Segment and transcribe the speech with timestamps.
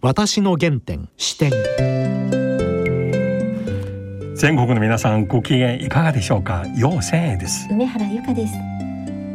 [0.00, 1.50] 私の原点視点。
[4.36, 6.64] 全国の皆さんご機嫌いかがでしょうか？
[6.76, 7.66] 陽千恵です。
[7.68, 8.54] 梅原由香です。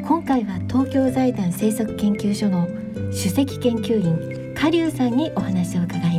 [0.07, 2.69] 今回は東京財団政策研究所の
[3.07, 6.12] 首席研究員加龍さんにお話を伺い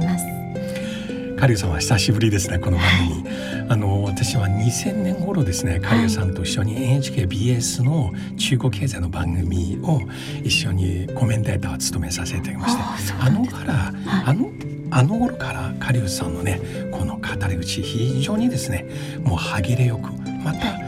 [1.45, 3.29] ます加龍さんは久しぶりですねこの番組、
[3.69, 10.01] あの私は2000年頃ですね加龍さんと一緒に NHKBS の中国経済の番組を
[10.43, 13.93] 一緒にコメンテーターを務めさせていましてあのから、
[14.27, 14.51] あの
[14.91, 16.61] あの頃からカリウスさんのね
[16.93, 18.87] この語り口非常にですね
[19.23, 20.79] もう歯切れよくまた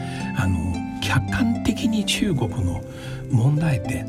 [0.41, 2.81] あの客観的に中国の
[3.29, 4.07] 問題点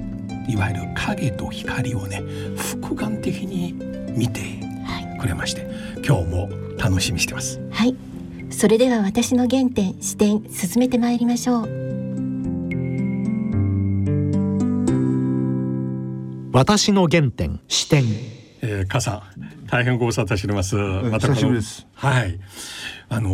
[0.49, 2.23] いわゆる影と光をね
[2.57, 3.75] 複眼的に
[4.17, 4.41] 見て
[5.19, 6.49] くれまして、はい、今日も
[6.79, 7.95] 楽しみしてますはい
[8.49, 11.69] それでは私の原点視点進めてまいりましょう
[16.51, 18.05] 私の原点視点
[18.61, 20.75] えー、加さん大変ご無沙汰しております。
[20.75, 21.87] また久しぶりです。
[21.95, 22.41] はい。
[23.09, 23.31] あの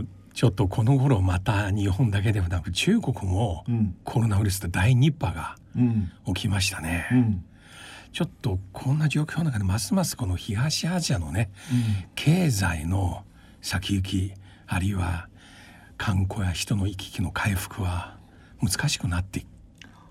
[0.00, 3.66] ー、ちょっとこの頃また日本だけではなく中国も
[4.04, 5.56] コロナウイルスで第2波が
[6.24, 7.06] 起きましたね。
[7.12, 7.44] うんうん
[8.12, 11.74] ちょっとこんな状況の中でますますこの東アジアのね、う
[12.04, 13.24] ん、経済の
[13.62, 14.32] 先行き
[14.66, 15.28] あるいは
[15.96, 18.16] 観光や人の行き来の回復は
[18.60, 19.44] 難しくなって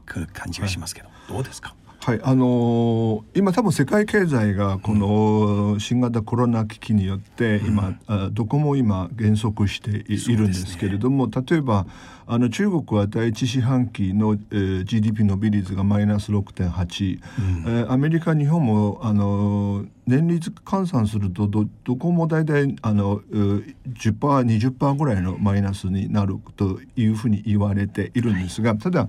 [0.06, 1.76] くる感じがしますけど、はい、どうですか？
[2.04, 11.86] はいあのー、今多分世界経済がこの新型コロナ危機によって今、うん、どこも今減速しているんですけれども、ね、例えば
[12.26, 17.20] あの中国は第一四半期の、えー、GDP 伸び率がマイナス6.8、
[17.68, 17.82] うん。
[17.82, 29.08] えー、アメリカ日本もあの年率換算するとどどこも大体あの 10%20% ぐらいのマイナスになるというふうに言われているんですが、はい、ただ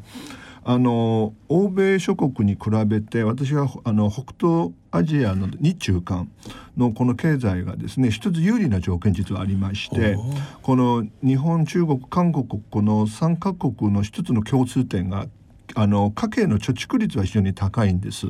[0.65, 6.31] あの欧米諸国に比べて私はあの北東アジアの日中間
[6.77, 10.17] のこの経済がですね一つ有利な条件実はありまして
[10.63, 15.27] この日本中国韓国この3カ国の一つの共通点が
[15.75, 18.27] あの家計の貯蓄率は非常に高いんです。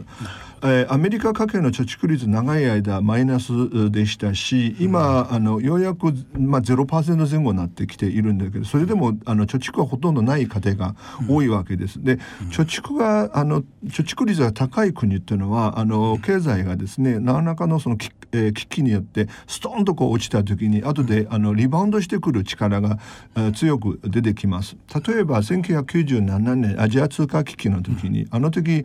[0.64, 10.94] えー、アメリカ家計の貯蓄率長い間マイナスでしたし今、あのようやく、まあ、0%前後になってきているんだけどそれでもあの貯蓄はほとんどない家庭が
[11.28, 12.02] 多いわけです。
[12.02, 12.16] で
[12.50, 17.96] 貯蓄があの貯蓄率が高い国っていうのはあの経済がですね何らかのその
[18.32, 22.98] えー、危機によってストンとこう落ちた時に後であのリバウンドしてくる力が、
[23.36, 24.76] えー、強く出てきます。
[25.06, 28.84] 例えば1997年アジア通貨危機の時にあの時、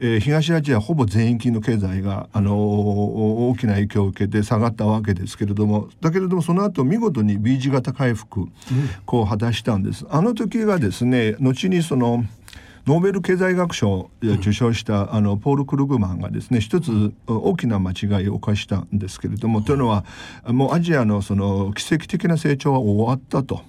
[0.00, 8.48] えー、東アジアほぼ全域の経済があの大きな影響を受けて下がったわけですけれどもだけれどもその後見事に B 字型回復、
[9.06, 10.04] こう果たしたんです。
[10.10, 12.24] あの時がですね後にその
[12.86, 20.04] ノーベル経済学賞を受賞した、あのポール・クルグマンがですね一つ大きな間違いを犯したんですけれども、というのは
[20.48, 23.62] もうアジアのその奇跡的な成長は終わったと。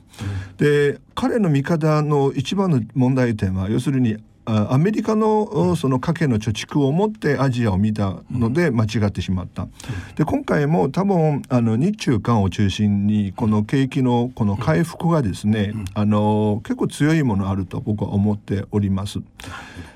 [0.58, 9.68] で彼の見方の一番の問題点は要するにアメリカのその家計の貯蓄を持ってアジアを見たので間違ってしまった。
[10.16, 19.20] で今回も多分あの日中韓を中心にこの景気のこの回復がですねあの結構強いものあると僕は思っております。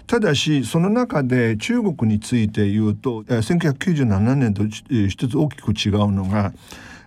[0.08, 4.64] ただしその中で中国について言うと1997年と
[5.08, 6.52] 一つ大きく違うのが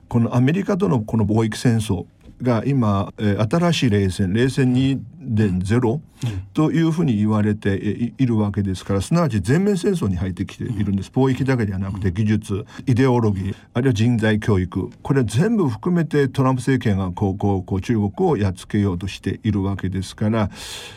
[0.08, 2.04] このアメリカとのこの貿易戦争
[2.42, 6.00] が今、えー、新しい冷戦冷戦2.0
[6.52, 11.10] というふうに言われているわけですからすなわち全面戦争に入ってきているんです。
[11.10, 14.90] 貿易だけではなくて技術イデオロギーあるいは人材教育。
[15.02, 20.50] これ全部含めてトランプ政権がこうこうこう中国をやっつけようとしているわけですから。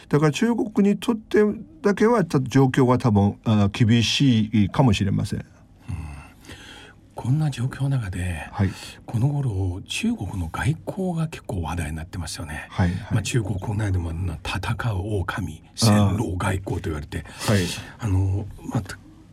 [0.09, 1.44] だから中国にとって
[1.81, 3.38] だけは状況が多分
[3.72, 5.54] 厳しいかもしれません。
[7.15, 8.69] こんな状況の中で、はい、
[9.05, 12.67] この頃中国の外交が結構話題になってますよね。
[12.69, 17.25] はいはい、まあ、中国国内でも戦う狼戦狼外交と言われて。
[17.47, 17.61] あ、はい、
[17.99, 18.83] あのまあ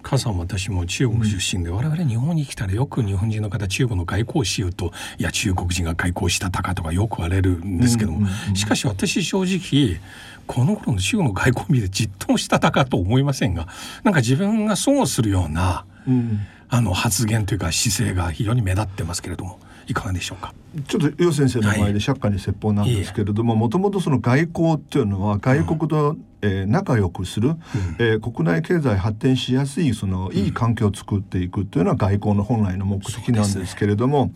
[0.03, 10.01] 母さん私も中国出身で、うん、我々日本に来たらよく日本人の方中国の外交をしようといや中国人が外交したたかとかよく言われるんですけども、うんうんうん、しかし私正直
[10.47, 13.69] この頃の中国の外交を見てじっともしたたかと思いませんが
[14.03, 16.41] なんか自分が損をするような、うん
[16.75, 20.55] あの発言というか姿勢が非常に目立ってますけれどもいかがでしょうか？
[20.89, 27.57] ちょっと楊先生の前で釈迦に説法なんですけれどももともとその外交っていうのは外国と、うん、えー、仲良くする、うん、
[27.99, 34.33] えー、国内経済発展しやすいそのいい環境を作っていくというのは外交の本来の目的なんですけれども。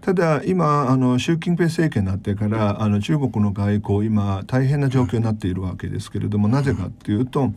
[0.00, 7.52] ただ今あの習近平政権になってからあの中国の外交今大変な状況になっているわけですけれどもなぜかっていうと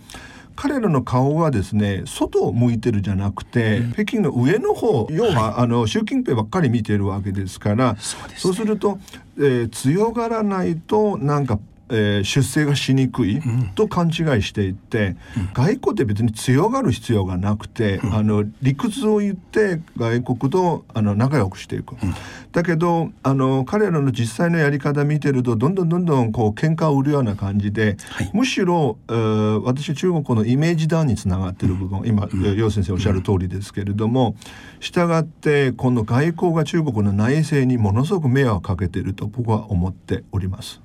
[0.56, 9.00] 彼らの顔はですね外を向いてるじゃなくて、うん、北京の上の方要は、はい、あの習近平ばっかり見てるわけですからそう、ね,、すると、
[9.38, 11.59] えー、強がらないとなんか
[11.91, 13.41] えー、出世がしにくい
[13.75, 22.13] と勘違いしていて、うん、外交って別に強がる必要がなくて、うん、あの理屈を言って外国とあの仲良くしていく、うん、
[22.53, 34.35] だけどあの彼らの実際のやり方見てるとどんどんどんどんこう喧嘩を売るような感じで、はい、むしろ、えー、私中国のイメージダウンにつながってる部分、今楊先生おっしゃる通りですけれども、
[34.79, 40.81] したがってこの外交が中国の内政にものすごく迷惑をかけていると僕は思っております。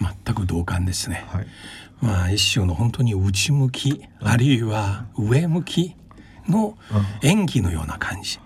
[0.00, 1.46] 全く同感ですね、はい、
[2.00, 5.96] まあ一種の本当に内向き、あるいは上向き
[6.48, 6.76] の
[7.22, 8.40] 演技のような感じ、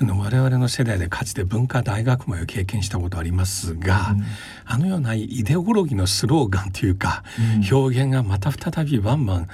[0.00, 4.24] あの我々の世代でかつて文化大学も経験したことありますが、うん、
[4.64, 9.48] あのようなイデオロギーのスローガンというか、うん、表現がまた再びバンバン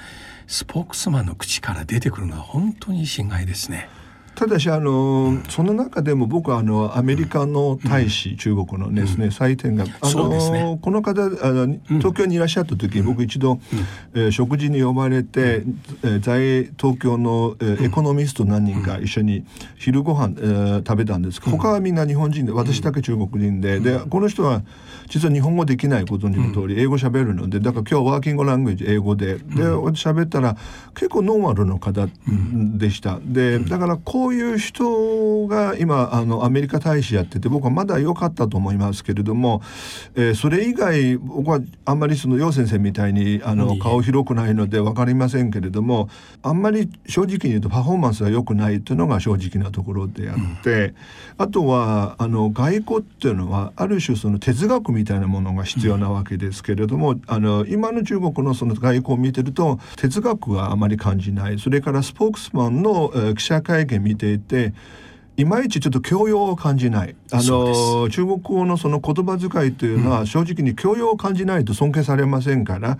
[0.47, 3.89] スポークスマンの口から出てくるのは本当に心外ですね。
[4.41, 13.59] ただしあのその中でも僕はあのアメリカの大使、中国のですね、祭典があの、この方あの東京にいらっしゃった時に僕一度、
[14.15, 15.61] えー、食事に呼ばれて、
[16.01, 19.45] えー、在東京の、えー、エコノミスト何人か一緒に
[19.75, 21.39] 昼ご飯、えー、食べたんです。
[21.39, 24.63] 他はみんな日本人で私だけ中国人ででこの人は
[25.11, 29.35] 実は日本語できないご存知の通り英語喋るのでだから今日ワーキングラングエージ英語で。
[29.35, 30.55] で喋ったら
[30.95, 32.07] 結構ノーマルの方
[32.77, 33.19] でした。
[33.21, 39.61] でだからこういう人が今あのアメリカ大使やってて僕はまだ良かったと思いますけれども、
[40.15, 46.09] えー、それ以外僕はあんまりその楊先生みたいにあの顔広くないので分かりませんけれども
[46.41, 50.93] あんまり正直に言うとパフォーマンスが良くないというのが正直なところであって、
[51.37, 61.59] あとはあの外交っていうのはある種その哲学みたいなものが必要なわけですけれども、あの今の中国のその外交を見てると哲学はあまり感じない。
[61.59, 64.73] それからスポークスマンの、えー、記者会見見ていて
[65.37, 67.15] いまいちちょっと教養を感じない。
[67.31, 72.97] あの中国語のその言葉遣いというのは正直に教養を感じないと尊敬されませんから、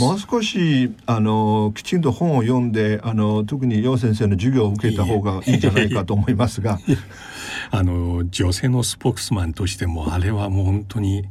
[0.00, 6.78] うん、もう少しあのきちんと本を読んであの特に楊先生の授業を受けた方がいいんじゃないかと思いますが。
[7.74, 11.24] あの女性のスポークスマンとしてもあれはもう本当に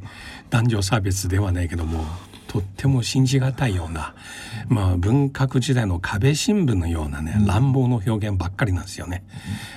[0.49, 2.03] 男女差別ではないけども
[2.47, 4.15] とっても信じがたいような、
[4.67, 9.23] まあ、文革時代の壁新聞のようなね、乱暴の表現ばっかりなんですよね。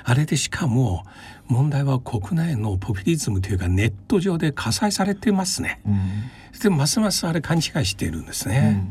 [0.02, 1.04] あれでしかも
[1.46, 5.80] 問題は国内のポピュリズムというかネット上で火災されてますね。
[5.86, 8.84] うん、でますますあれ勘違いしているんですね。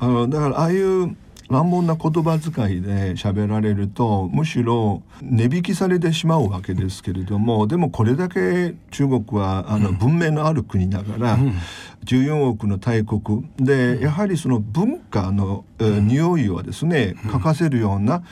[0.00, 1.14] うん、あのだからああいう
[1.48, 11.54] 乱暴な言葉遣いで喋られるとむしろ値引きされてしまうわけですけれどもでもこれだけ中国はあの文明のある国だから、うん、
[12.08, 13.44] 14億の大国。
[13.58, 18.22] でやはりその文化の、えー、匂いをですね書かせるような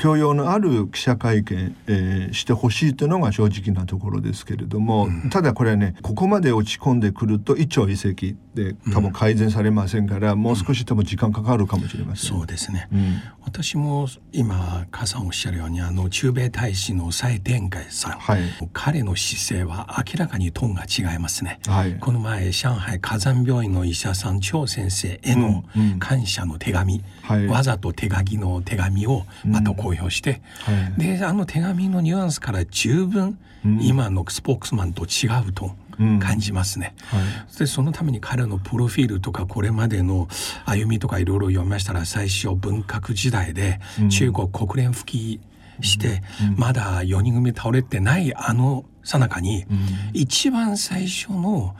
[0.00, 12.30] 教養のある記者会見、えー、してほしいというのが正直なところですけれどもただこれはねここまで落ち込んでくると一朝一夕で多分改善されませんからもう少し多分時間かかるかもしれません。
[12.30, 18.42] そうですね、うん、私も今母さんおっしゃるようにあの中米大使の蔡天海さん、はい、
[18.72, 21.58] 彼の姿勢は明らかにトーンが違いますね。
[21.66, 25.64] はい、この前上海火山病院の医者さん張先生への
[25.98, 33.38] 感謝の手紙、うんうん、わざと手書きの手紙をまた公表して、うんはい、であの手紙のニュアンスから十分
[33.80, 35.72] 今のスポークスマンと違うと。
[36.20, 40.26] 感じますね、はい、でそのために彼のプロフィールとかこれまでの
[40.64, 43.78] 歩みとかいろいろ読みましたら最初文革時代で
[44.10, 45.40] 中国国連復帰
[45.82, 46.22] して、
[46.56, 49.66] まだ4人組倒れてないあのさなかに、
[50.12, 51.76] 一番最初の、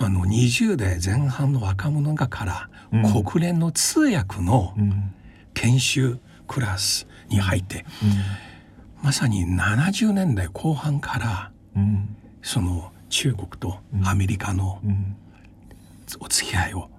[0.00, 2.70] あの20代前半の若者がから、
[3.22, 4.74] 国連の通訳の
[5.54, 7.84] 研修クラスに入って、
[9.02, 11.52] まさに70年代後半から、
[12.42, 14.80] その中国とアメリカの
[16.20, 16.90] お付き合いを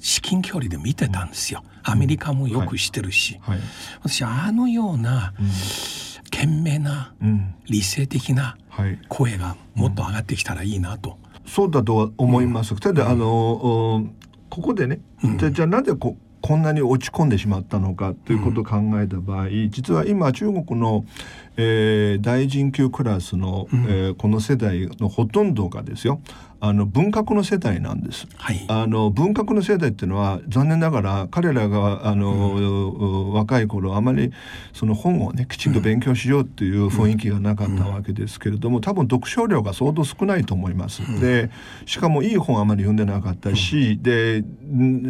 [0.00, 1.64] 至近距離で見てたんですよ。
[1.84, 3.58] アメリカもよくしてるし、はい。
[3.58, 3.66] はい、
[4.02, 5.32] 私あのような、
[6.30, 7.14] 賢明な、
[7.66, 8.56] 理性的な
[9.08, 11.18] 声がもっと上がってきたらいいなと。
[11.52, 12.74] そうだとは思います。
[12.76, 14.06] ただ、あの
[14.48, 15.00] ここでね、
[15.36, 21.04] じゃじゃなぜここんなに落ち込んでしまったのかということを考えた場合、実は今中国の、
[21.58, 26.22] えー、大臣級クラスの、うん、えー、この世代のほとんどがですよ
[26.64, 28.28] あの文革の世代なんです。
[28.36, 34.32] はい、あの文革の世代っていうのは残念ながら彼らがあの、うん、若い頃あまり
[34.72, 41.02] その本をねきちんと勉強しようっていう雰囲気がなかったわけですけれども、多分読書量が相当少ないと思います。
[41.20, 41.50] で
[41.84, 44.44] しかもいい本あまり読んでなかったし、で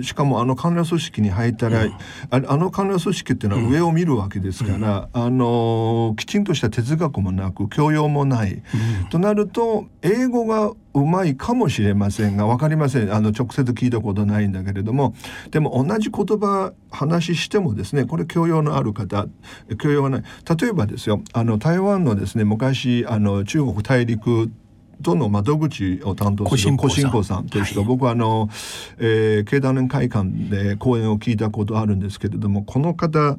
[0.00, 1.84] しかもあの官僚組織に入ったら、
[2.30, 8.62] あの官僚組織っていうのは上を見るわけですから、あのきちんとした哲学もなく教養もない、
[9.10, 13.12] となると英語がうまいかもしれませんが分かりません。
[13.12, 15.14] あの直接聞いたことないんだけれども。
[15.50, 19.26] でも同じ言葉話してもですねこれ教養のある方
[19.78, 20.22] 教養がない。
[20.60, 24.50] 例えばですよあの台湾のですね昔あの中国大陸
[25.02, 28.48] との窓口を担当する古新子さんという人、はい、僕はあの、
[28.98, 33.36] えー、経団連会館で講演を聞いたことあるんですけれどもこの方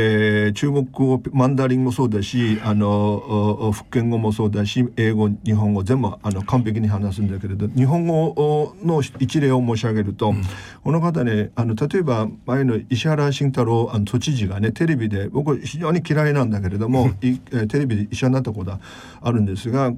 [0.00, 10.42] えー、中国語マンダリンもそうだしあの福建語もそうだし英語日本語全部あの完璧に話すんだけれど日本語の一例を申し上げると、うん、
[10.82, 18.80] この方ねあの例えば前の石原慎太郎あの都知事がねテレビで僕非常に嫌いなんだけれども、いテレビで医者になったことは
[19.20, 19.92] あるんですが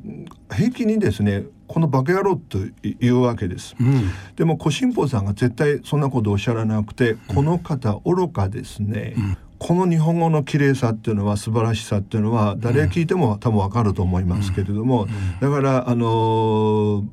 [0.52, 15.06] 平気にですねこのバカ野郎というわけです、うん、でも小新保さんが絶対そんなことをおっしゃらなくて、この方愚かですね、うんこの日本語の綺麗さっていうのは素晴らしさっていうのは誰聞いても多分わかると思いますけれども、
[15.40, 17.04] だからあの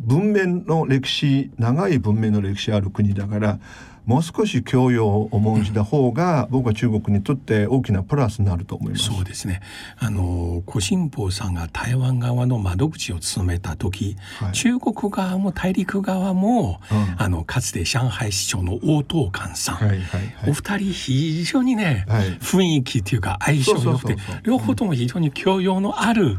[0.00, 3.58] 文明の歴史長い文明の歴史ある国だから
[4.06, 9.04] もう少し教養を重んじた方が、僕は中国にとって大きなプラスになると思います。
[9.04, 9.62] そうですね。
[9.98, 26.36] あの胡新宝さんが台湾側の窓口を務めた時、はい、中国側も大陸側も、うん、あのかつて上海市長の王東館さん、はいはいはい、お二人非常にね、はい、雰囲気というか相性良くて両方とも非常に教養のある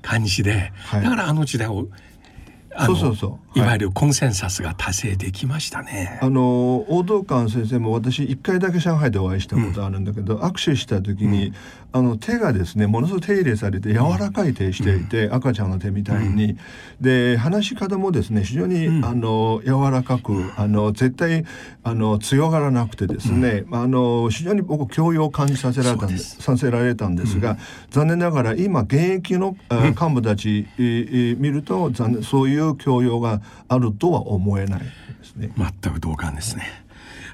[0.00, 1.88] 感じで、だからあの時代を
[2.86, 3.58] そうそうそう。
[3.58, 6.18] いわゆるコンセンサスが達成できましたね。
[6.22, 11.54] あの王道館先生も私一回だけ上海でお会いしたことあるんだけど、うん、握手した時に、うん、
[11.92, 16.56] あの手がですねものすごく手入れされて柔らかい手していて、うん、赤ちゃんの手みたいに、
[17.00, 21.44] で話し方もですね非常に、あの柔らかくあの絶対
[21.82, 26.40] あの強がらなくてですね、あの非常に僕教養を感じさせられたんです。
[26.40, 27.58] させられたんですが、
[27.90, 34.88] 残念ながら今現役の幹部たち、見ると残念そういう教養があるとは思えないで
[35.24, 35.52] すね。
[35.56, 36.81] 全く同感ですね。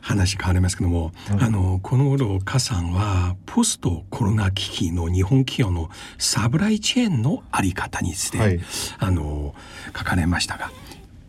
[0.01, 8.61] 話変わりますけども、はい、あのこの頃加さんはポストコロナ危機の日本企業のサプライチェーンのあり方について、はい、
[8.99, 9.55] あの
[9.97, 10.71] 書かれましたが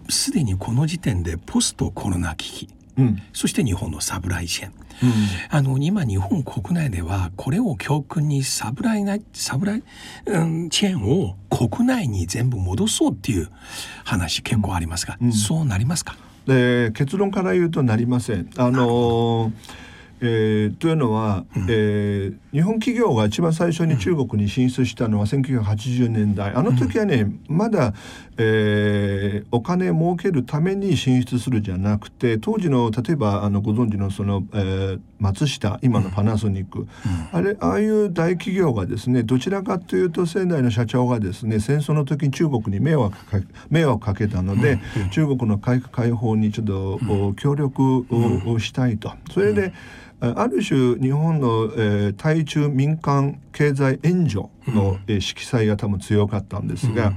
[0.10, 4.74] すでにこの時点でポストコロナ危機、うん、そして日本のサプライチェーン。
[5.02, 5.12] うん、
[5.50, 9.84] あの今日本国内ではこれを教訓にサブライなサブライ、
[10.26, 13.50] うん、チェーンを国内に全部戻そうっていう
[14.04, 16.18] 話結構ありますが、うん、そうなりますか？
[16.50, 18.50] で結論から言うとなりません。
[18.58, 19.54] あの
[20.22, 26.54] えー、というのは、うん、えー、日本企業が一番最初に中国に進出したのは1980年代。
[26.54, 27.94] あの時はね、うん、まだ、
[28.38, 36.88] えー、お金儲けるために進出するじゃなくて当時の例えばあのご存知のその、えー、松下今のパナソニック、うん、
[37.32, 48.06] あれああいう大企業がですねどちらかというと仙台の社長がですね戦争の時に中国に迷惑か迷惑かけたので、うん、中国の改革開放にちょっと、協力
[48.50, 49.14] をしたいと。
[49.32, 49.74] それで、
[50.22, 57.14] ある種日本の、えー、対中民間経済援助の、えー、色彩が多分強かったんですが、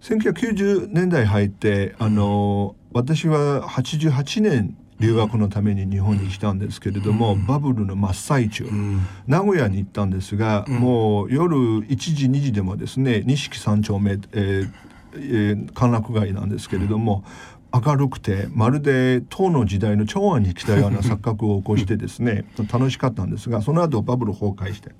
[0.00, 14.72] 1990年代入ってあの私は88年留学のために日本に来たんですけれども、うん、バブルの真っ最中、うん、名古屋に行ったんですが、うん、もう夜1時2時でもですね錦三丁目、えー
[15.14, 17.24] えー、歓楽街なんですけれども、
[17.72, 24.90] 明るくてまるで唐の時代の長安に来たような錯覚を起こしてですね 楽しかったんですがその後バブル崩壊して。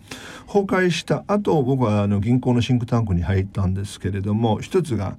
[0.47, 5.17] 崩壊した後僕はあの銀行のシンクタンクに入ったんですけれども一つが、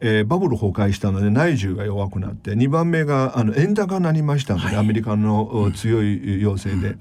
[0.00, 6.74] えー、バブル崩壊したので内需が弱くなって2番目があの円高になりましたので、はい、アメリカの強い要請で。
[6.74, 7.00] うん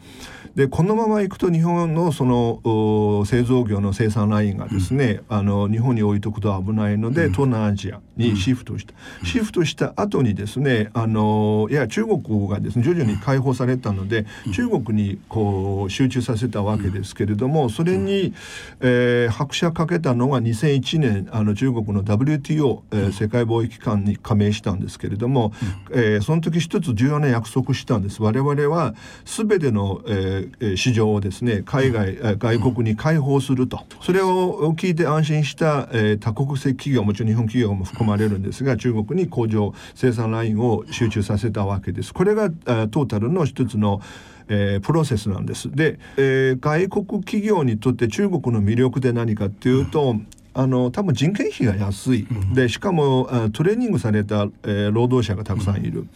[0.55, 18.33] でこのままいくと日本のその製造業の生産ラインがですね、うん、あの日本に置いとくと危ないので、うん、東南アジアにシフトした、うん、シフトした後にですねあのいや中国がですね徐々に解放されたので、中国にこう集中させたわけですけれどもそれに、
[18.81, 25.53] えー、拍車かけたのが2001年あの中国の WTO、えー、世界貿易機関に加盟したんですけれども、
[25.91, 28.21] えー、その時一つ重要な約束したんです。
[28.21, 42.13] 我々は全ての、えーー、市場をですね海外、うん、外国に開放すると、それを聞いて安心した、えー、多国籍企業もちろん日本企業も含まれるんですが中国に工場生産ラインを集中させたわけです。
[42.13, 44.01] これがトータルの一つの
[44.53, 45.71] えー、プロセスなんです。
[45.71, 50.17] で、えー、外国企業にとって中国の魅力で何かっていうと、
[50.53, 56.07] あの多分人件費が安い、でしかもトレーニングされた、えー、労働者がたくさんいる、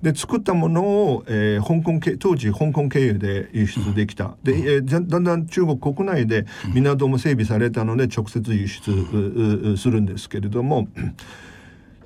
[0.00, 4.34] で作ったものを、えー、香港当時香港経由で輸出できた。
[4.42, 10.88] で、えー、だんだん中国国内で港も整備されたので直接輸出するんですけれども。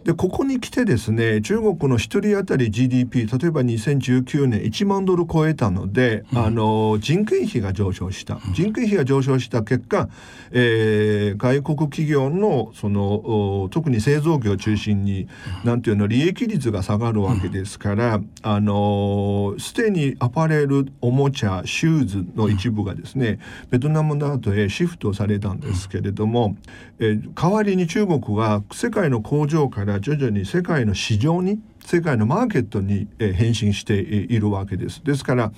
[0.07, 10.09] でここに来てですね中国の1人当たり GDP 例えば2019年1万ドル超えたので、うん、あの人件費が上昇した、うん、人件費が上昇した結果、
[10.53, 15.27] えー、外国企業のその特に製造業を中心に、
[15.63, 26.57] うん、なんていうの利益率が下がるわけですから、あのすでにアパレルおもちゃシューズの一部がですね、ベトナムなどへシフトされたんですけれども、
[27.01, 35.03] えー、代わりに中国は世界の工場から徐々に世界の市場に世界のマーケットに変身しているわけです。
[35.05, 35.53] ですから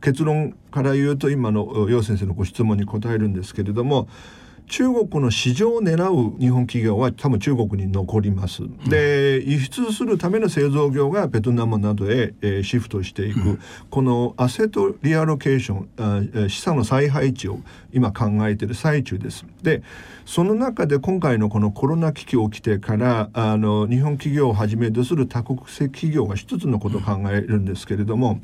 [0.00, 4.08] 結論から言うと今の楊先生のご質問に答えるんですけれども
[4.66, 8.62] 中国の市場を狙う日本企業は多分中国に残ります。
[8.88, 13.58] で輸出するための製造業がベトナムなどへ、えー、シフトしていく、うん、
[13.90, 17.60] このアセットリアロケーション資産の再配置を
[17.92, 19.44] 今考えている最中です。
[19.62, 19.82] で
[20.24, 28.40] その中で今回のこのコロナ危機起きてからあの日本企業をはじめとする多国籍企業が一つのことを考えるんですけれども、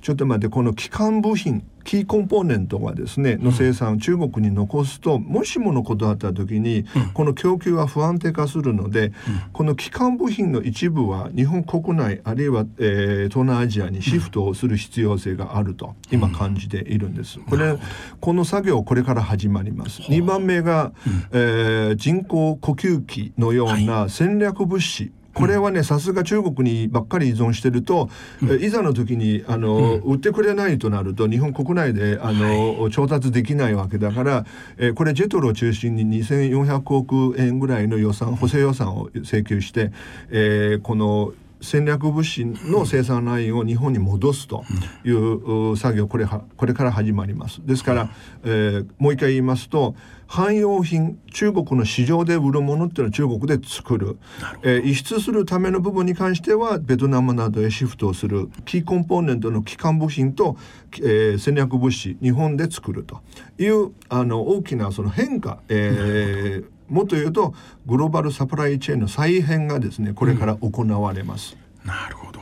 [0.00, 9.12] ちょっと待ってこの基幹部品キーコンポーネントがですねの生産、を中国に残すともしものことあった時に、この供給が不安定化するので、
[9.54, 17.38] この基幹部品の一部は日本国内あるいは、えー、東南アジアにシフトをする必要性があると今感じているんです。
[17.38, 17.78] これ
[18.20, 20.02] この作業これから始まります。
[20.02, 20.92] 2番目が、
[21.32, 28.10] えー、人工呼吸器のような戦略物資これはねさすが中国にばっかり依存してると、
[28.42, 39.92] うん、いざの時にあの、うん、売ってくれないとなると日本国内であの、はい、調達できないわけだから、えー、これジェトロを中心に2400億円ぐらいの予算補正予算を請求して、
[40.30, 44.64] えー、この戦略物資の生産ラインを日本に戻すと
[45.04, 47.60] いう作業これはこれから始まります。
[47.64, 48.10] ですから、
[48.44, 49.94] えー、もう一回言いますと
[50.26, 54.18] 汎用品中国の市場で売るものっていうのは中国で作る。
[54.62, 60.56] えー、輸出するための部分に関してはベトナムなどへシフトをするキーコンポーネントの基幹部品と、
[60.98, 63.20] えー、戦略物資日本で作ると
[63.58, 67.54] いうあの大きなその変化、えー、もっと言うと
[67.86, 71.56] グローバルサプライチェーンの再編がですねこれから行われます。
[71.82, 72.38] うん、なるほど。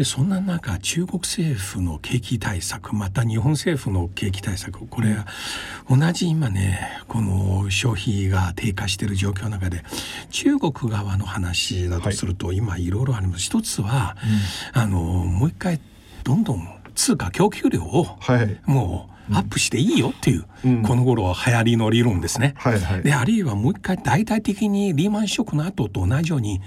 [0.00, 5.26] でそんな中中国政府の景気対策また日本政府の景気対策これは
[5.90, 9.82] 同じ今ねこの消費が低下している状況の中で
[10.30, 13.44] 中国側の話だとすると、はい、今いろいろあります。
[13.44, 14.16] 一つは、
[14.74, 15.78] うん、あのもう一回
[16.24, 22.54] どんどん通貨供給量を、はい、もうアップしていいよっていう、うん、この頃流行りの理論ですね。
[22.56, 26.60] はいはい、であるいはもう一回大々的にリーマンショックの後と同じように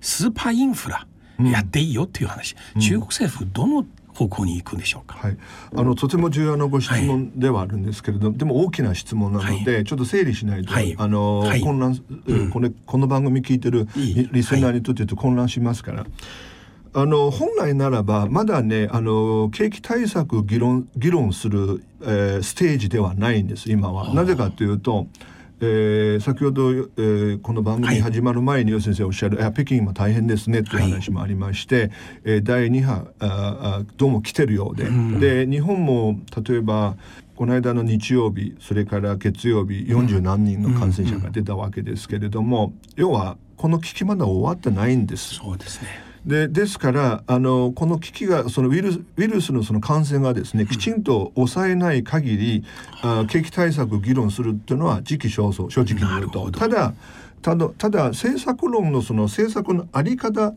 [0.00, 1.06] スーパーインフラ
[1.38, 5.36] やっていいよっていう話、うん、中国政府どの方向に行くんでしょうか、はい、
[5.74, 16.06] あのとても重要なご質問ではあるんですけれども、はい、でも大きな質問なので、はい、ちょっと整理しないと、あの混乱、うん、これこの番組聞いてるリスナーにとってと混乱しますから。
[16.92, 24.12] あの本来ならばまだねあの景気対策議論議論する、えー、ステージではないんです今は。
[24.12, 25.06] なぜかというと、
[25.60, 31.90] えー、先ほど、えー、この番組始まる前に、はい、先生おっしゃる「北京も大変ですね」という話もありまして、はい、
[32.24, 36.96] えー、第2波あどうも来てるようで、うん、で日本も例えば
[37.36, 45.36] この間の日曜日それから月曜日40何人の感染者が出たわけですけれども、うんうん、要はこの危機まだ終わってないんです。
[45.36, 52.64] そうですねでですからあのこの危機がそのウイルスウイルスのその感染がですねきちんと抑えない限り、
[53.02, 56.50] うん、あ景気対策を議論するっていうのは時期尚早正直に言うと。
[56.50, 56.92] ただ
[57.42, 60.52] ただただ政策論のその政策のあり方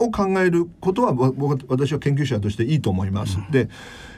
[0.00, 3.38] を考えることは、うん、僕私は研究者としていいと思います。
[3.38, 3.68] うん、で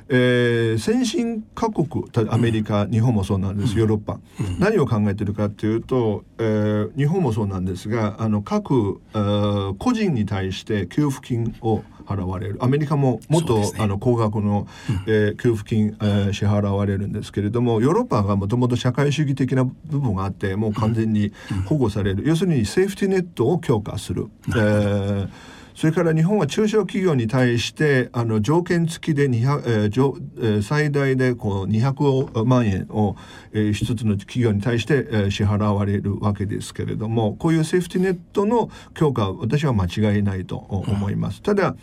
[0.08, 12.58] えー、先進各国アメリカ、うん、日本もそうなんです、ヨーロッパ、うん、何を考えてるかというと、えー、日本もそうなんですがあの各、えー、個人に対して給付金を払われる。
[12.60, 21.32] アメリカももっと、ね、あの高額の、うん、えー、給付金、えー、支払われるんですけれどもヨーロッパがもともと社会主義的な部分があってもう完全に
[21.66, 24.28] 保護される、要するにセーフティネットを強化する。
[24.50, 25.28] えー
[25.76, 33.14] それから日本は中小企業に対してあの条件付きで200、えーえー、最大でこう200万円を、
[33.52, 41.42] えー、一つの企業に対して、えー、支払われるわけですけれどもこういうセーフティネットの強化は私は間違いないと思います。
[41.42, 41.76] ただ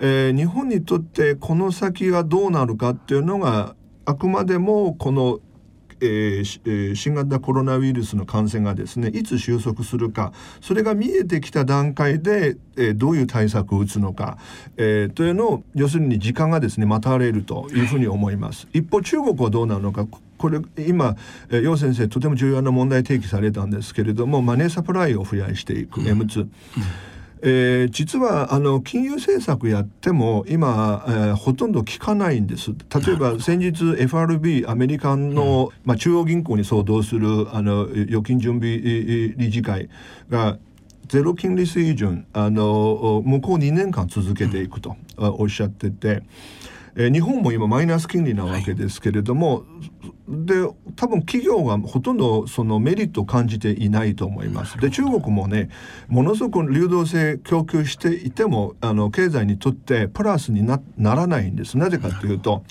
[0.00, 5.40] えー、日本にとってこの先がどうなるかっていうのがあくまでもこの
[6.00, 14.38] えー、新型コロナウイルスの感染がですねいつ収束するかそれが見えてきた段階で、えー、どういう対策を打つのか、
[14.76, 18.68] えー、というのを要するに時間がですね待たれるというふうに思います。
[18.72, 20.06] 一方中国はどうなるのか
[20.38, 21.16] これ今
[21.50, 26.52] 楊先生とても重要な問題提起されたんですけれどもマネーサプライを増やしていく M2、うん
[27.42, 32.72] えー、実はあの金融政策やっても今、えー、ほとんど効かないんです。
[32.72, 39.88] 例えば先日 FRB アメリカの、まあ、中央銀行に相当するあの預金準備理事会
[40.28, 40.58] が
[41.06, 46.22] ゼロ金利水準あの向こう2年間続けていくとおっしゃってて。
[46.98, 50.54] えー、日本も今マイナス金利なわけですけれども、はい、で
[50.96, 54.76] 多分企業がほとんどそのメリットを感じていないと思います。
[54.78, 55.70] で中国もね
[56.08, 61.78] ものすごく流動性供給していてもあの経済にとってプラスにならないんです。
[61.78, 62.64] なぜかというと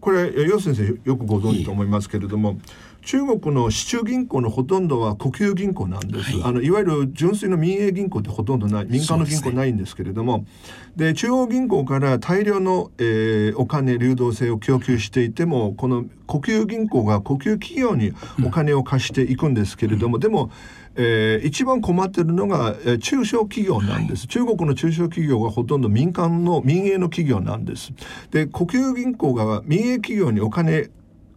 [0.00, 2.52] これ楊先生よくご存知と思いますけれども。
[2.52, 2.58] いい
[3.06, 10.44] 中国の市中銀行のほとんどは国有銀行なんです、はい、あのいわゆる純粋の民営銀行ってほとんどない民間の銀行ないんですけれども。
[10.96, 18.12] で、ね、中央銀行から大量の、えー、お金流動性を供給していてもこの国有銀行が国有企業に
[18.44, 20.50] お金を貸していくんですけれども、うん、でも
[20.98, 27.92] えー、一番困ってるのが、えー、中小企業なんです、はい、中国の中小企業がほとんど民間の民営の企業なんです。
[28.30, 30.88] で国有銀行が民営企業にお金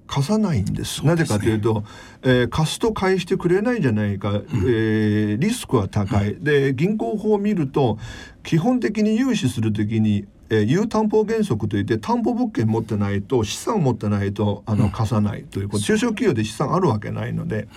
[0.09, 1.05] 貸さないんです。
[1.05, 1.83] なぜかというと、
[2.23, 6.35] えー、貸すと返してくれないじゃないか、うん、えー、リスクは高い。
[6.39, 7.99] で銀行法を見ると
[8.43, 17.67] 基本的に融資する時にえー、有担保原則といって担保物件持ってないと資産を持ってないとあの貸さないということ、中小企業で資産あるわけないので、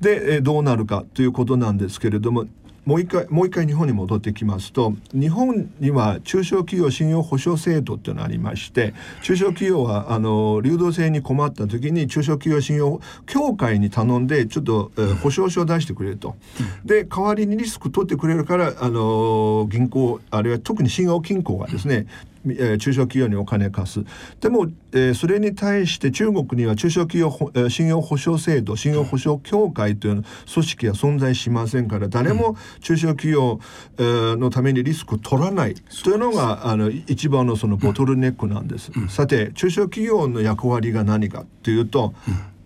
[0.00, 2.46] で、えー、どうなるかということなんですけれども
[2.84, 16.36] もう一回もう一回日本に戻ってきますと日本には中小企業信用保証制度っていうのがありまして中小企業はあの流動性に困った時に中小企業信用協会に頼んでちょっと、えー、保証書を出してくれると。
[16.84, 22.06] で代わりにリスク取ってくれるからあの銀行あるいは特に信用金庫がですね
[22.46, 24.04] えー、中小企業にお金貸す。
[24.40, 33.60] でも、えー、それに対して中国には中小企業、えー、信用保証制度信用保証協会という組織は存在しませんから誰も中小企業、
[33.98, 38.90] えー、のためにリスクを取らないというのがあの一番のそのボトルネックなんです。
[39.08, 42.14] さて中小企業の役割が何かというと、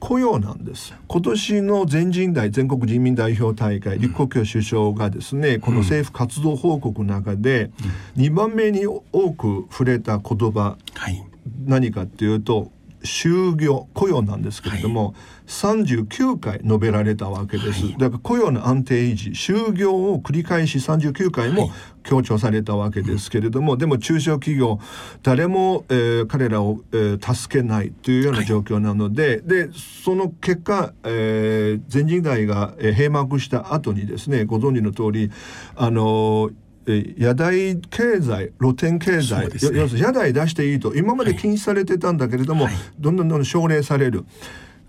[0.05, 0.93] 雇用なんです。
[1.09, 7.71] 今年の全人代全国人民代表大会李克強首相がですね、この政府活動報告の中で
[8.19, 9.01] 2番目に多
[9.33, 11.25] く触れた言葉、はい、
[11.65, 12.71] 何かっていうと
[13.05, 15.15] 就業雇用なんですけれども、はい、
[15.47, 21.71] 39回述べられたわけです、はい、だから雇用の安定維持就業を繰り返し39回も
[22.03, 24.79] 強調されたわけですけれども、はい、でも中小企業
[25.23, 35.31] 誰も、えー、彼らを、えー、助けないというような状況なので、でその結果、えー、全人代が、えー、閉幕した後にですねご存知の通り
[35.77, 36.55] あのー
[36.87, 44.25] 野台経済露天経済、ね、要するに野台出していいと今まで禁止されてたんだけれども、はい、どんどんどんどん奨励される。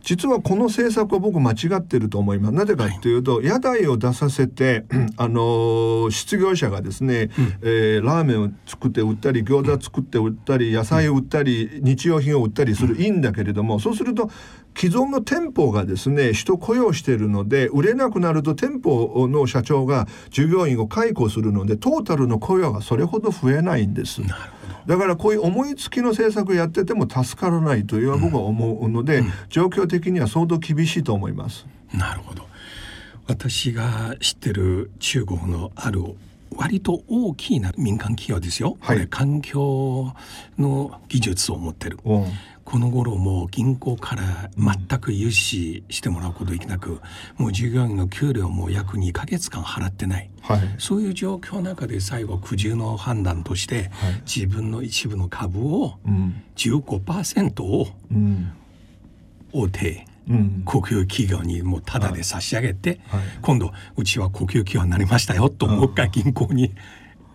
[0.06, 2.54] 実はこの政策は僕間違ってると思います。
[2.54, 4.86] なぜかというと、はい、屋台を出させて、
[5.18, 14.30] あの失業者がですね、うん、えー、ラーメンを作って売ったり餃子作って売ったり野菜を売ったり日用品を売ったりする、いいんだけれどもそうすると
[14.78, 24.22] 既存の店舗がですね人雇用しているので売れなくなると店舗の社長が従業員を解雇するのでトータルの雇用がそれほど増えないんです。
[24.88, 31.65] だからこういう思いつきの政策やってても助からないというは僕は思うので、うん、状況的には相当厳しいと思います。
[31.93, 32.48] なるほど。
[33.28, 36.04] 私が知ってる中国のある
[36.56, 40.13] 割と大きな民間企業ですよ、はい、環境
[40.58, 41.98] の技術を持ってる。
[42.65, 46.99] この頃も銀行から全く融資してもらうことできなく、うん、
[47.38, 55.99] もう従業員の給料も約2か月間払ってない、はい、そういう状況の中で最後苦渋の判断として、はい、自分の一部の株を
[56.56, 57.88] 15%を
[59.54, 66.73] 大手、うん、国有企業にもうタダで差し上げて、はい、今度うちは国有企業になりましたよともう一回銀行に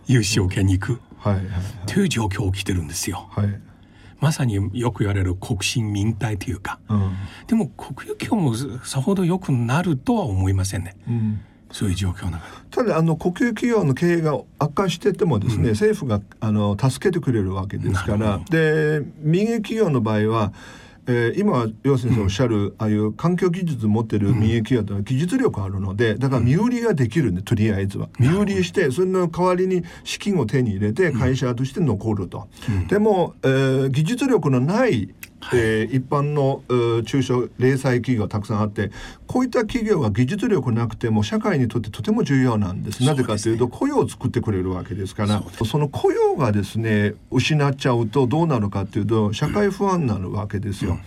[0.08, 1.00] 融資を受けに行く、
[1.86, 3.28] という状況起きてるんですよ。
[3.30, 3.69] はい
[4.20, 7.12] まさによく言われる国進民退というか、うん、
[7.46, 8.54] でも国有企業も
[8.84, 10.96] さほど良くなるとは思いませんね。
[11.08, 11.40] うん、
[11.72, 18.40] そういう状況なただあの国有企業の経営が悪化しててもですね、うん、政府があの助けてくれるわけですから。
[18.50, 20.52] で民営企業の場合は
[21.06, 28.08] えー、今楊先生おっしゃる、うん、ああいう環境技術持ってる民営企業というのは技術力あるのでだから身売りができるんでとりあえずは。
[28.18, 35.14] 身売りしてそれの代わりに資金を手に入れて会社として残ると、うん、でも、えー、技術力のない
[35.52, 36.62] えー、一般の
[37.02, 38.90] 中小零細企業たくさんあって
[39.26, 43.04] こういった企業は技術力なくても社会にとってとても重要なんです。
[43.04, 45.42] なぜかというと雇用を作ってくれるわけですから。
[45.64, 50.98] その雇用がですね失っちゃうとどうなるかというと社会不安になるわけですよ。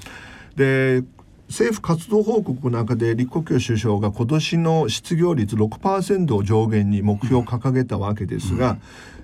[0.56, 1.04] で
[1.50, 8.78] 政府活動報告の中で李克強首相が今年の失業率6%を上限に目標を掲げたわけですが、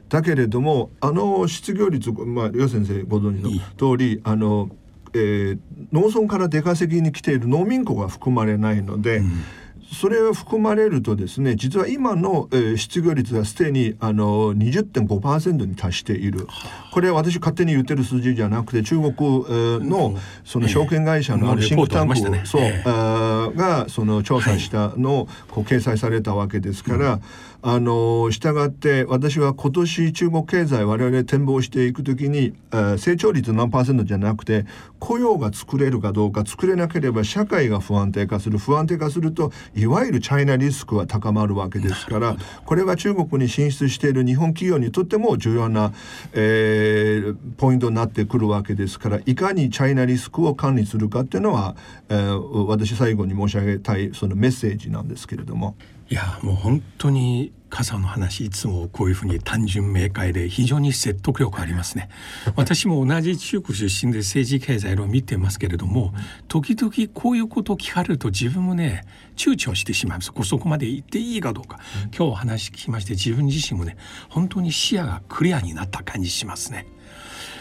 [0.09, 4.69] だけれどもあの失業率まあ両先生ご存知の通りあの
[5.13, 5.59] えー、
[5.91, 9.43] 農村から出稼ぎに来ている農民工が含まれないので、うん、
[9.91, 16.47] それを含まれるとですね実は今の、えー、失業率はすでにあの20.5%に達している。
[16.91, 27.19] これは私勝手に言ってる数字じゃなくて中国、えー、のその証券会社のあるシンクタンク、ね、そう、えー、がその調査したのをこう掲載されたわけですから、
[27.61, 34.65] あのしたがって私は今年中国経済我々展望していくときに、えー、成長率何パーセントじゃなくて
[34.99, 45.93] 雇用が作れるかどうか作れなければ社会が不安定化する不安定化するといわゆるチャイナリスクは高まるわけですからこれは中国に進出している日本企業にとっても重要な、
[46.31, 51.75] えー、ポイントになってくるわけですからいかにチャイナリスクを管理するかっていうのは、
[52.07, 55.75] えー、私最後に申し上げたいそのメッセージなんですけれども。
[56.09, 62.09] いやもう本当に傘の話いつもこういうふうに単純明快で非常に説得力ありますね。
[62.57, 66.13] 私も同じ中国出身で政治経済を見てますけれども
[66.47, 70.31] 時々こういうことを聞かれると自分もね躊躇してしまいます。
[70.43, 73.95] そこまで言っていいかどうか、今日お話聞きまして自分自身もね
[74.29, 76.87] 本当に視野がクリアになった感じしますね。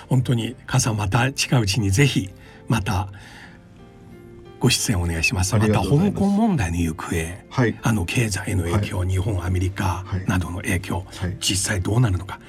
[0.09, 2.31] 本当に傘また近いうちにぜひ
[2.67, 3.09] また
[4.61, 5.55] ご出演お願いします。
[5.55, 7.16] また香港問題の行方、
[7.49, 12.40] はい、あの経済への影響、はい、日本アメリカなどの影響、はい、実際どうなるのか、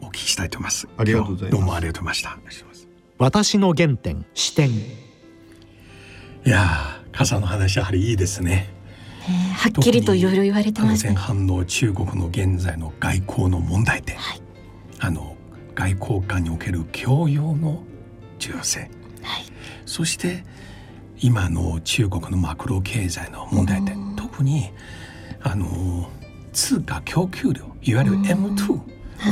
[0.00, 0.88] お聞きしたいと思います。
[0.96, 1.50] ありがとうございます。
[1.50, 2.74] どうもありがとうございました。
[3.18, 4.70] 私の原点視点。
[4.70, 8.72] いや傘の話やはりいいですね。
[9.56, 14.42] はっきりといろいろ言われてます、ね、前半の中国の現在の外交の問題点、はい、
[15.00, 15.36] あの
[15.74, 17.84] 外交官における教養の
[18.38, 19.44] 重要性、はい、
[19.84, 20.44] そして
[21.20, 24.70] 今の中国のマクロ経済の問題点、特に
[25.40, 26.08] あの
[26.52, 28.80] 通貨供給量いわゆる M2、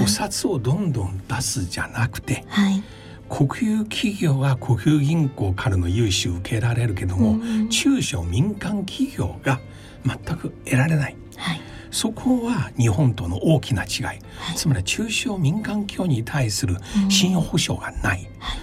[0.03, 2.83] お札をどんどん出すじゃなくて、はい、
[3.29, 9.61] 国有企業は国有銀行からの融資を受けられるけども、中小民間企業が
[10.05, 11.17] 全く得られない。
[11.37, 11.61] はい。
[11.91, 14.21] そこは日本との大きな違い、はい、
[14.55, 16.77] つまり中小民間企業に対する
[17.09, 18.55] 信用保証がない、は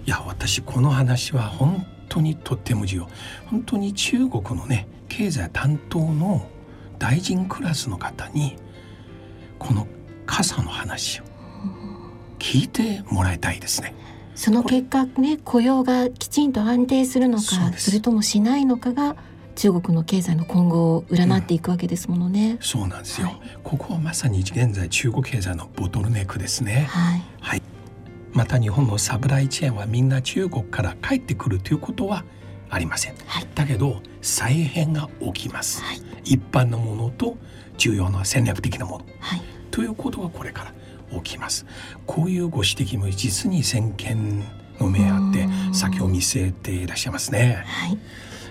[0.00, 3.08] い、いや私この話は本当にとっても重要。
[3.46, 6.46] 本当に中国のね経済担当の
[6.98, 8.56] 大臣クラスの方に
[9.58, 9.86] この
[10.26, 11.24] 傘の話を
[12.38, 13.94] 聞いてもらいたいですね。
[14.34, 19.16] その結果ね雇用がきちんと安定するのかそれともしないのかが
[19.54, 26.86] 中国の経済の今後を占っていくわけですものね、うん、そうなんですよ、はい、ここはまさに現在中国経済のボトルネックですね。
[26.88, 27.62] はい、はい
[28.32, 32.24] また日本のサプライチェーンはみんな中国から帰ってくるということは
[32.68, 37.36] ありません、はい、だけど再編が起きます、はい、一般のものと
[37.76, 40.74] 重要な戦略的なもの、はい、ということがこれから
[41.18, 41.66] 起きます。
[42.06, 44.44] こういうご指摘も実に先見
[44.78, 47.64] の目あって先を見据えていらっしゃいますね、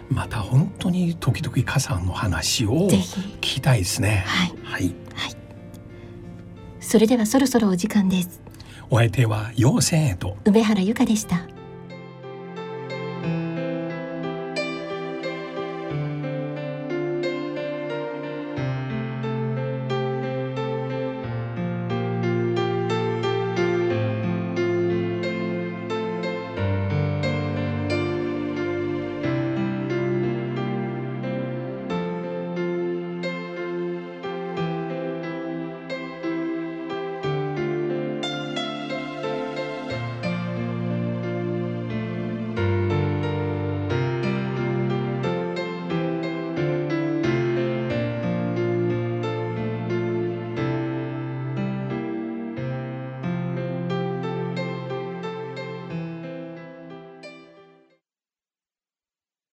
[0.10, 4.26] また本当に時々火山の話を聞きたいですね。
[4.26, 4.94] はい、はい、
[6.82, 8.42] それではそろそろお時間です
[8.92, 11.59] お相手は陽線へと梅原由香でした。